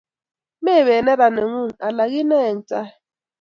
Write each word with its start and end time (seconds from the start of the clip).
mepet 0.63 0.99
neran 1.05 1.31
nengung' 1.35 1.77
alak 1.87 2.09
inae 2.21 2.45
eng' 2.49 2.63
tai 2.69 2.89